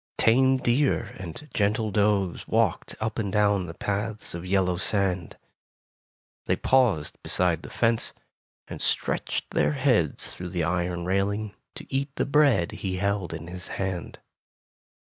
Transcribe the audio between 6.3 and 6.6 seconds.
They